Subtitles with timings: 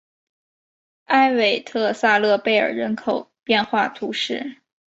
[1.05, 4.57] 埃韦特萨勒贝尔人口变化图示